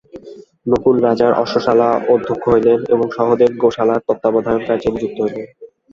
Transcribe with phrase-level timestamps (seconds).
[0.65, 5.45] নকুল রাজার অশ্বশালার অধ্যক্ষ হইলেন এবং সহদেব গোশালার তত্ত্বাবধানকার্যে নিযুক্ত হইলেন।